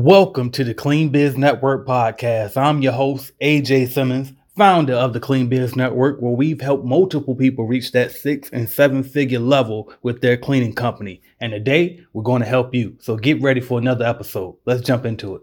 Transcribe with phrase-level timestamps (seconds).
[0.00, 2.56] Welcome to the Clean Biz Network podcast.
[2.56, 7.34] I'm your host, AJ Simmons, founder of the Clean Biz Network, where we've helped multiple
[7.34, 11.20] people reach that six and seven figure level with their cleaning company.
[11.40, 12.96] And today, we're going to help you.
[13.00, 14.56] So get ready for another episode.
[14.66, 15.42] Let's jump into it.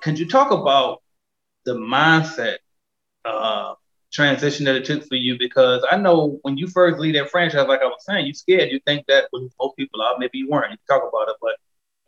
[0.00, 1.02] Can you talk about
[1.68, 2.56] the mindset
[3.24, 3.74] uh,
[4.10, 5.38] transition that it took for you?
[5.38, 8.70] Because I know when you first lead that franchise, like I was saying, you're scared.
[8.70, 10.72] You think that most people are, maybe you weren't.
[10.72, 11.56] You talk about it, but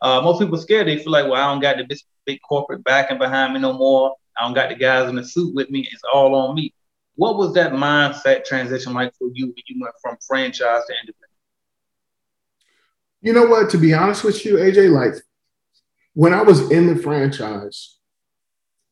[0.01, 0.87] uh, most people scared.
[0.87, 3.73] They feel like, well, I don't got the big, big corporate backing behind me no
[3.73, 4.15] more.
[4.37, 5.87] I don't got the guys in the suit with me.
[5.91, 6.73] It's all on me.
[7.15, 11.31] What was that mindset transition like for you when you went from franchise to independent?
[13.21, 13.69] You know what?
[13.71, 15.13] To be honest with you, AJ, like
[16.13, 17.97] when I was in the franchise,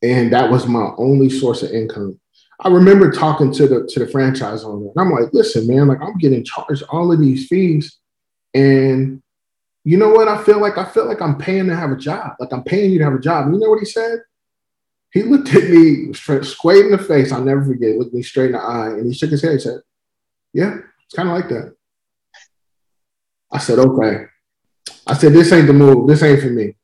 [0.02, 2.20] and that was my only source of income.
[2.62, 6.02] I remember talking to the to the franchise owner, and I'm like, "Listen, man, like
[6.02, 7.98] I'm getting charged all of these fees,
[8.54, 9.22] and
[9.86, 10.28] you know what?
[10.28, 12.34] I feel like I feel like I'm paying to have a job.
[12.40, 14.20] Like I'm paying you to have a job." And you know what he said?
[15.12, 17.32] He looked at me straight, in the face.
[17.32, 17.98] I'll never forget.
[17.98, 19.54] Looked me straight in the eye, and he shook his head.
[19.54, 19.80] He said,
[20.54, 21.76] "Yeah, it's kind of like that."
[23.52, 24.26] I said, "Okay."
[25.08, 26.08] I said, "This ain't the move.
[26.08, 26.76] This ain't for me."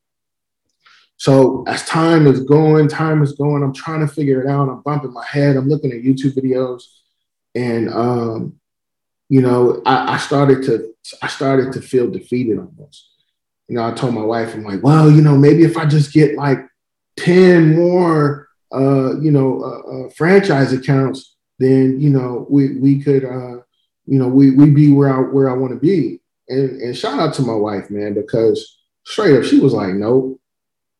[1.18, 4.70] So as time is going, time is going, I'm trying to figure it out.
[4.70, 5.56] I'm bumping my head.
[5.56, 6.84] I'm looking at YouTube videos,
[7.54, 8.60] and um,
[9.30, 13.10] you know, I, I started to I started to feel defeated almost.
[13.68, 16.14] You know, I told my wife, I'm like, well, you know, maybe if I just
[16.14, 16.60] get like
[17.18, 23.24] 10 more, uh, you know, uh, uh, franchise accounts, then you know, we we could,
[23.24, 23.62] uh,
[24.06, 26.20] you know, we we be where I where I want to be.
[26.50, 30.42] And and shout out to my wife, man, because straight up, she was like, nope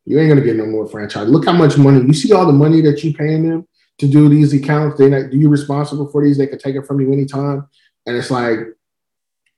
[0.06, 1.28] you ain't gonna get no more franchise.
[1.28, 3.68] Look how much money you see all the money that you paying them
[3.98, 4.98] to do these accounts.
[4.98, 6.38] They not, do you responsible for these.
[6.38, 7.68] They could take it from you anytime.
[8.06, 8.60] And it's like,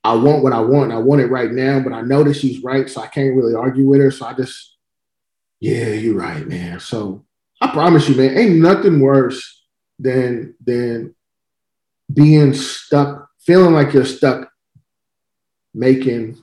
[0.03, 0.93] I want what I want.
[0.93, 3.55] I want it right now, but I know that she's right, so I can't really
[3.55, 4.11] argue with her.
[4.11, 4.77] So I just,
[5.59, 6.79] yeah, you're right, man.
[6.79, 7.25] So
[7.59, 9.63] I promise you, man, ain't nothing worse
[9.99, 11.13] than than
[12.13, 14.49] being stuck, feeling like you're stuck
[15.73, 16.37] making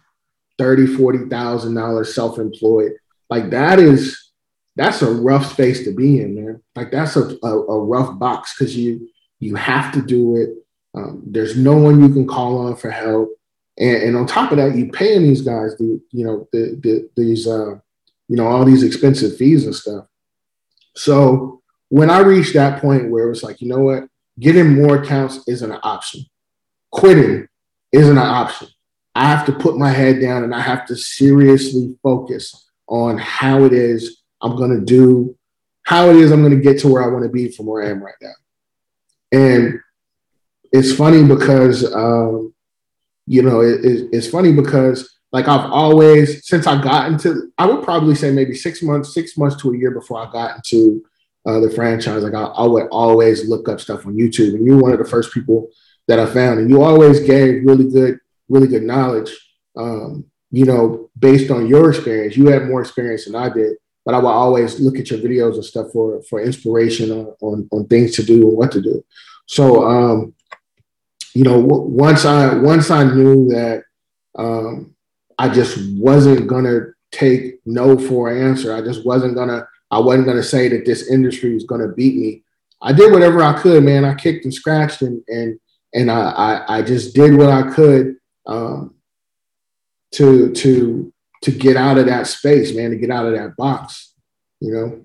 [0.58, 2.92] thirty, forty thousand dollars self-employed
[3.30, 4.32] like that is
[4.76, 6.62] that's a rough space to be in, man.
[6.74, 9.08] Like that's a, a, a rough box because you
[9.40, 10.50] you have to do it.
[10.96, 13.30] Um, there's no one you can call on for help,
[13.78, 17.10] and, and on top of that, you paying these guys the you know the, the
[17.16, 17.74] these uh,
[18.28, 20.06] you know all these expensive fees and stuff.
[20.96, 24.08] So when I reached that point where it was like, you know what,
[24.38, 26.24] getting more accounts isn't an option.
[26.90, 27.48] Quitting
[27.92, 28.68] isn't an option.
[29.14, 33.64] I have to put my head down and I have to seriously focus on how
[33.64, 35.36] it is I'm going to do,
[35.84, 37.82] how it is I'm going to get to where I want to be from where
[37.82, 38.32] I am right now.
[39.32, 39.80] And
[40.72, 42.54] it's funny because, um,
[43.26, 47.66] you know, it, it, it's funny because like I've always, since I got into, I
[47.66, 51.04] would probably say maybe six months, six months to a year before I got into
[51.46, 54.54] uh, the franchise, like I, I would always look up stuff on YouTube.
[54.54, 55.68] And you're one of the first people
[56.06, 56.60] that I found.
[56.60, 58.18] And you always gave really good,
[58.48, 59.30] really good knowledge.
[59.76, 64.14] Um, you know, based on your experience, you had more experience than I did, but
[64.14, 67.86] I will always look at your videos and stuff for for inspiration on on, on
[67.86, 69.04] things to do and what to do.
[69.46, 70.34] So, um,
[71.34, 73.82] you know, w- once I once I knew that
[74.38, 74.94] um,
[75.38, 78.74] I just wasn't gonna take no for an answer.
[78.74, 79.66] I just wasn't gonna.
[79.90, 82.42] I wasn't gonna say that this industry is gonna beat me.
[82.80, 84.04] I did whatever I could, man.
[84.04, 85.58] I kicked and scratched and and
[85.94, 88.16] and I I, I just did what I could.
[88.46, 88.94] Um,
[90.14, 94.14] to to to get out of that space, man, to get out of that box,
[94.60, 95.02] you know.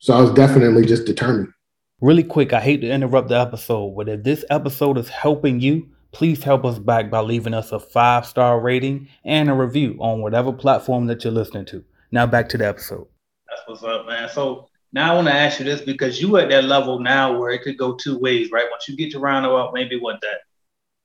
[0.00, 1.52] So I was definitely just determined.
[2.00, 5.88] Really quick, I hate to interrupt the episode, but if this episode is helping you,
[6.12, 10.20] please help us back by leaving us a five star rating and a review on
[10.20, 11.84] whatever platform that you're listening to.
[12.12, 13.06] Now back to the episode.
[13.48, 14.28] That's what's up, man.
[14.28, 17.50] So now I want to ask you this because you at that level now where
[17.50, 18.66] it could go two ways, right?
[18.70, 20.40] Once you get to round about maybe what that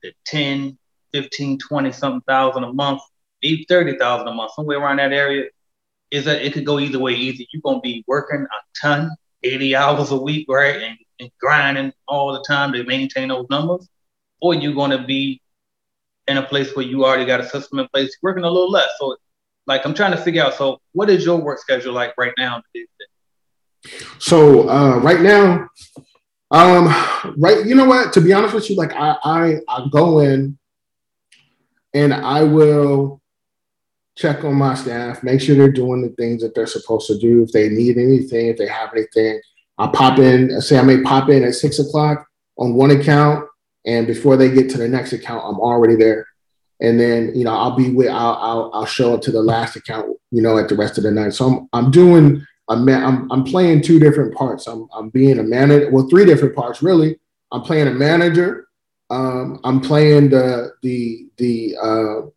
[0.04, 0.78] the 10,
[1.14, 3.02] 15, 20 something thousand a month,
[3.44, 5.50] maybe thirty thousand a month, somewhere around that area.
[6.12, 7.14] Is that it could go either way.
[7.14, 9.12] Either you're gonna be working a ton,
[9.44, 13.88] eighty hours a week, right, and, and grinding all the time to maintain those numbers,
[14.42, 15.42] or you're gonna be
[16.28, 18.90] in a place where you already got a system in place, working a little less.
[19.00, 19.18] So,
[19.66, 20.54] like, I'm trying to figure out.
[20.54, 22.62] So, what is your work schedule like right now?
[24.20, 25.68] So, uh, right now,
[26.52, 26.86] um,
[27.38, 28.14] right, you know what?
[28.14, 30.60] To be honest with you, like, I I, I go in
[31.94, 33.23] and I will
[34.16, 37.44] check on my staff, make sure they're doing the things that they're supposed to do.
[37.44, 39.42] If they need anything, if they have anything,
[39.78, 42.28] I pop in, say I may pop in at six o'clock
[42.58, 43.48] on one account,
[43.86, 46.28] and before they get to the next account, I'm already there.
[46.80, 49.76] And then you know I'll be with I'll I'll, I'll show up to the last
[49.76, 51.34] account you know at the rest of the night.
[51.34, 54.68] So I'm I'm doing I'm I'm, I'm playing two different parts.
[54.68, 55.90] I'm I'm being a manager.
[55.92, 57.20] Well, three different parts really.
[57.52, 58.68] I'm playing a manager.
[59.10, 62.30] Um, I'm playing the the the uh,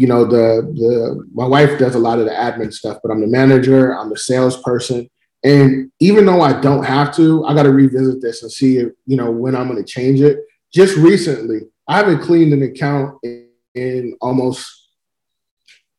[0.00, 3.20] you know the the my wife does a lot of the admin stuff, but I'm
[3.20, 3.94] the manager.
[3.94, 5.10] I'm the salesperson.
[5.44, 8.92] And even though I don't have to, I got to revisit this and see, if,
[9.06, 10.38] you know, when I'm going to change it.
[10.72, 14.88] Just recently, I haven't cleaned an account in, in almost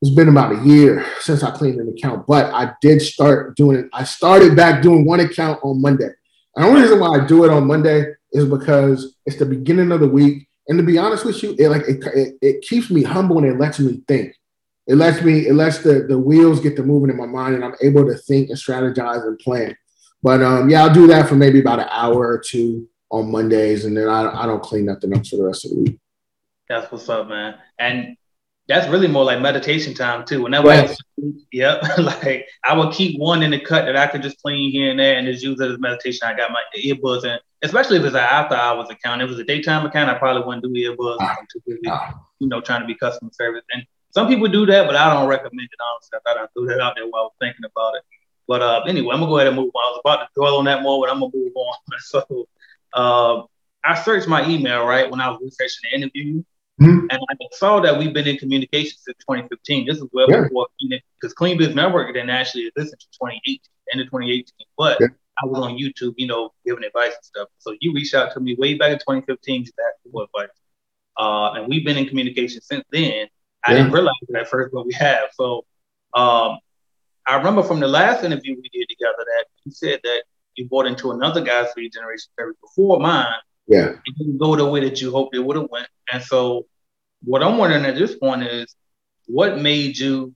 [0.00, 3.78] it's been about a year since I cleaned an account, but I did start doing
[3.78, 3.86] it.
[3.92, 6.10] I started back doing one account on Monday.
[6.56, 9.92] And the only reason why I do it on Monday is because it's the beginning
[9.92, 10.48] of the week.
[10.68, 13.46] And to be honest with you, it like it, it, it keeps me humble and
[13.46, 14.34] it lets me think.
[14.86, 17.64] It lets me, it lets the, the wheels get to moving in my mind and
[17.64, 19.76] I'm able to think and strategize and plan.
[20.22, 23.84] But um, yeah, I'll do that for maybe about an hour or two on Mondays,
[23.84, 25.98] and then I, I don't clean nothing up for the rest of the week.
[26.68, 27.56] That's what's up, man.
[27.78, 28.16] And
[28.68, 30.42] that's really more like meditation time too.
[30.42, 30.96] Whenever yes.
[31.20, 34.70] I, yep, like I would keep one in the cut that I could just clean
[34.70, 36.26] here and there and just use it as meditation.
[36.26, 39.22] I got my earbuds in, especially if it's an after hours account.
[39.22, 41.20] If it was a daytime account, I probably wouldn't do earbuds.
[41.20, 41.80] I'm too busy,
[42.40, 43.62] you know, trying to be customer service.
[43.72, 46.18] And some people do that, but I don't recommend it honestly.
[46.18, 48.02] I thought I threw that out there while I was thinking about it.
[48.48, 49.84] But uh, anyway, I'm gonna go ahead and move on.
[49.84, 51.74] I was about to dwell on that more, but I'm gonna move on.
[52.00, 52.48] so
[52.92, 53.42] uh,
[53.84, 56.42] I searched my email right when I was researching the interview,
[56.80, 57.06] mm-hmm.
[57.10, 59.86] and I saw that we've been in communication since 2015.
[59.86, 60.42] This is well yeah.
[60.42, 63.60] before because Clean Biz Network didn't actually exist until 2018,
[63.92, 64.44] end of 2018.
[64.76, 65.06] But yeah.
[65.38, 67.48] I was on YouTube, you know, giving advice and stuff.
[67.58, 70.54] So you reached out to me way back in 2015 to ask for advice,
[71.18, 73.26] uh, and we've been in communication since then.
[73.64, 75.28] I didn't realize it at first, but we have.
[75.34, 75.64] So
[76.14, 76.58] um,
[77.26, 80.24] I remember from the last interview we did together that you said that
[80.56, 83.26] you bought into another guy's lead generation service before mine.
[83.66, 83.90] Yeah.
[84.04, 85.88] It didn't go the way that you hoped it would have went.
[86.12, 86.66] And so
[87.22, 88.74] what I'm wondering at this point is
[89.26, 90.34] what made you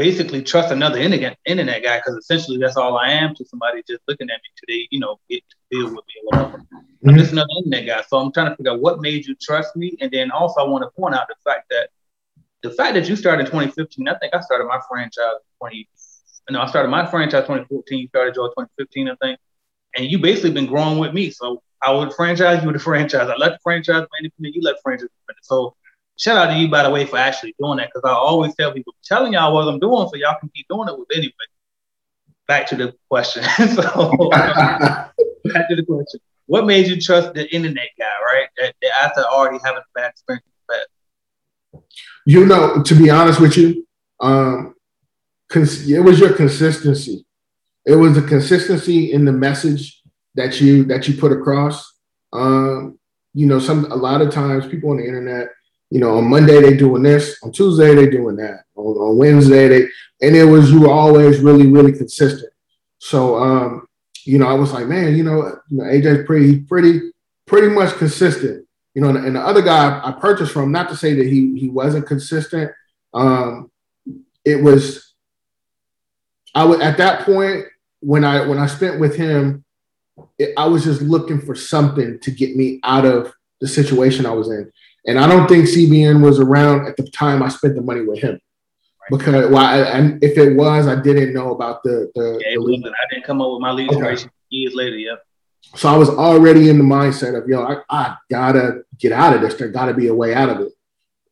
[0.00, 1.98] basically trust another internet, internet guy?
[1.98, 5.20] Because essentially that's all I am to somebody just looking at me today, you know,
[5.28, 6.58] get to deal with me or whatever.
[6.58, 7.10] Mm-hmm.
[7.10, 8.02] I'm just another internet guy.
[8.08, 9.98] So I'm trying to figure out what made you trust me.
[10.00, 11.90] And then also I want to point out the fact that
[12.62, 15.86] the fact that you started in 2015, I think I started my franchise 20,
[16.48, 19.38] no, I started my franchise 2014, you started yours 2015, I think.
[19.98, 21.30] And you basically been growing with me.
[21.30, 23.28] So I would franchise, you would the franchise.
[23.28, 25.08] I let the franchise independent, you let franchise.
[25.42, 25.76] So
[26.18, 27.92] shout out to you, by the way, for actually doing that.
[27.92, 30.88] Cause I always tell people, telling y'all what I'm doing so y'all can keep doing
[30.88, 31.32] it with anyway.
[32.46, 33.42] Back to the question.
[33.74, 36.20] so back to the question.
[36.46, 38.48] What made you trust the internet guy, right?
[38.58, 40.44] That, that after already having a bad experience
[42.26, 43.86] you know, to be honest with you,
[44.20, 44.74] um,
[45.48, 47.24] cons- it was your consistency.
[47.86, 50.02] It was the consistency in the message
[50.34, 51.92] that you that you put across.
[52.32, 52.98] Um,
[53.32, 55.48] you know, some a lot of times people on the internet,
[55.90, 59.68] you know, on Monday they doing this, on Tuesday they doing that, on, on Wednesday
[59.68, 59.88] they,
[60.26, 62.52] and it was you were always really really consistent.
[62.98, 63.86] So, um,
[64.24, 67.12] you know, I was like, man, you know, you know, AJ's pretty pretty
[67.46, 71.14] pretty much consistent you know, and the other guy I purchased from, not to say
[71.14, 72.72] that he he wasn't consistent.
[73.14, 73.70] Um,
[74.44, 75.14] it was
[76.54, 77.66] I would at that point
[78.00, 79.64] when I when I spent with him,
[80.38, 84.32] it, I was just looking for something to get me out of the situation I
[84.32, 84.70] was in.
[85.06, 88.20] And I don't think CBN was around at the time I spent the money with
[88.20, 88.40] him.
[89.10, 92.40] Because well, I, and if it was, I didn't know about the the.
[92.44, 94.16] Yeah, the I didn't come up with my lead okay.
[94.50, 94.96] years later.
[94.96, 95.24] Yep.
[95.74, 99.40] So I was already in the mindset of, yo, I, I gotta get out of
[99.40, 99.54] this.
[99.54, 100.72] There gotta be a way out of it.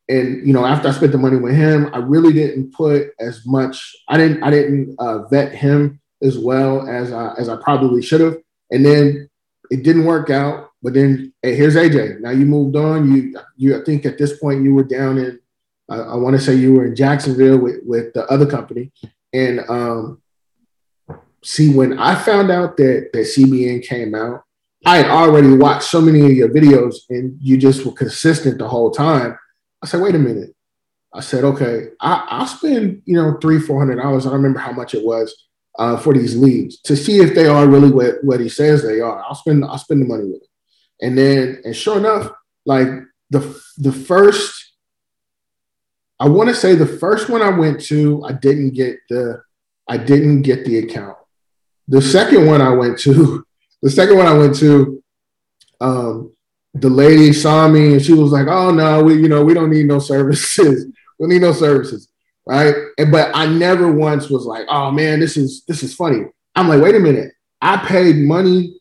[0.09, 3.45] And you know, after I spent the money with him, I really didn't put as
[3.45, 3.95] much.
[4.07, 4.43] I didn't.
[4.43, 8.37] I didn't uh, vet him as well as I, as I probably should have.
[8.71, 9.29] And then
[9.71, 10.68] it didn't work out.
[10.81, 12.21] But then hey, here's AJ.
[12.21, 13.11] Now you moved on.
[13.11, 15.39] You you I think at this point you were down in.
[15.91, 18.91] Uh, I want to say you were in Jacksonville with with the other company,
[19.33, 20.21] and um,
[21.43, 24.43] see, when I found out that that CBN came out,
[24.85, 28.67] I had already watched so many of your videos, and you just were consistent the
[28.67, 29.37] whole time.
[29.81, 30.55] I said, wait a minute.
[31.13, 34.25] I said, okay, I, will spend you know three, four hundred dollars.
[34.25, 37.47] I don't remember how much it was uh, for these leads to see if they
[37.47, 39.23] are really what, what he says they are.
[39.23, 40.48] I'll spend I'll spend the money with it.
[41.01, 42.31] And then, and sure enough,
[42.65, 42.87] like
[43.29, 43.39] the
[43.77, 44.73] the first,
[46.19, 49.41] I want to say the first one I went to, I didn't get the
[49.87, 51.17] I didn't get the account.
[51.87, 53.45] The second one I went to,
[53.81, 55.03] the second one I went to,
[55.81, 56.33] um,
[56.73, 59.71] the lady saw me and she was like, "Oh no, we you know we don't
[59.71, 60.85] need no services.
[61.19, 62.09] we need no services."
[62.45, 62.73] Right?
[62.97, 66.25] And, but I never once was like, "Oh man, this is this is funny."
[66.55, 68.78] I'm like, "Wait a minute." I paid money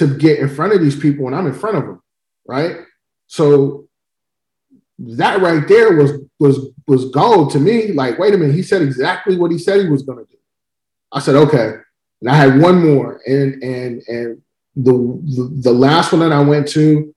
[0.00, 2.02] to get in front of these people and I'm in front of them,
[2.46, 2.78] right?
[3.26, 3.86] So
[4.98, 7.92] that right there was was was gold to me.
[7.92, 10.36] Like, wait a minute, he said exactly what he said he was gonna do.
[11.12, 11.74] I said, okay.
[12.20, 14.42] And I had one more, and and and
[14.74, 17.14] the, the the last one that I went to,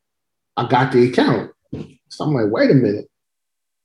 [0.57, 1.51] I got the account.
[2.09, 3.09] So I'm like, wait a minute.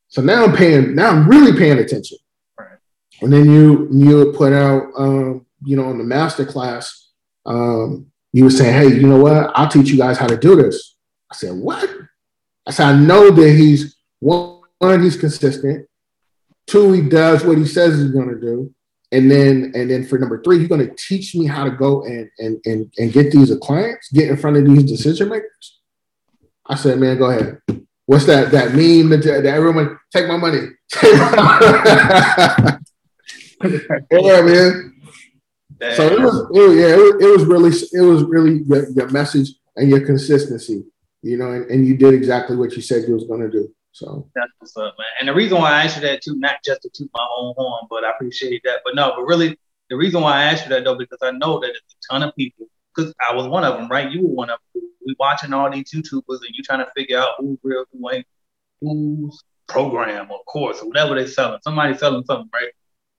[0.09, 0.95] So now I'm paying.
[0.95, 2.19] Now I'm really paying attention.
[2.59, 2.79] Right.
[3.23, 7.11] And then you you put out, um, you know, in the master class,
[7.47, 9.51] um, you were saying, hey, you know what?
[9.55, 10.97] I'll teach you guys how to do this.
[11.31, 11.89] I said, what?
[12.67, 15.87] I said, I know that he's one, he's consistent.
[16.67, 18.75] Two, he does what he says he's to do
[19.11, 22.29] and then and then for number three, going to teach me how to go and
[22.39, 25.81] and and and get these clients, get in front of these decision makers.
[26.67, 27.61] I said, man, go ahead.
[28.05, 30.69] What's that that meme that, that everyone take my money?
[34.11, 34.95] yeah, man.
[35.81, 39.51] So it was, it, yeah, it, it, was really, it was really your, your, message
[39.77, 40.85] and your consistency,
[41.23, 43.73] you know, and, and you did exactly what you said you was going to do.
[43.93, 45.07] So that's what's up, man.
[45.21, 47.55] And the reason why I asked you that too, not just to toot my own
[47.57, 48.81] horn, but I appreciate that.
[48.85, 49.59] But no, but really,
[49.91, 52.23] the reason why I asked you that though, because I know that there's a ton
[52.23, 52.67] of people.
[52.95, 54.11] Because I was one of them, right?
[54.11, 54.83] You were one of them.
[55.07, 58.27] We watching all these YouTubers, and you trying to figure out who's real, who ain't,
[58.81, 61.61] who's program or course or whatever they're selling.
[61.63, 62.73] Somebody selling something, right?